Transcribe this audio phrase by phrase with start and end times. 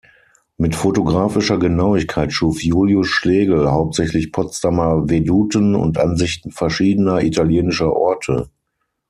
[0.57, 8.49] Mit fotografischer Genauigkeit schuf Julius Schlegel hauptsächlich Potsdamer Veduten und Ansichten verschiedener italienischer Orte.